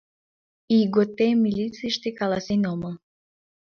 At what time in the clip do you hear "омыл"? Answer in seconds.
2.73-2.93